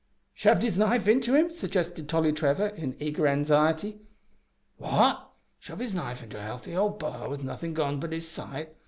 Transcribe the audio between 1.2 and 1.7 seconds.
him,"